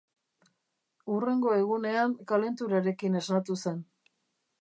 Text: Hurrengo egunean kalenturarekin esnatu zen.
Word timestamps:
Hurrengo 1.15 1.53
egunean 1.57 2.15
kalenturarekin 2.31 3.19
esnatu 3.21 3.59
zen. 3.67 3.79